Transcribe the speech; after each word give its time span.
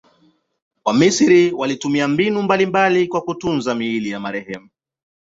Wamisri 0.85 1.51
walitumia 1.51 2.07
mbinu 2.07 2.41
mbalimbali 2.41 3.07
kwa 3.07 3.21
kutunza 3.21 3.75
miili 3.75 4.09
ya 4.09 4.19
marehemu. 4.19 4.69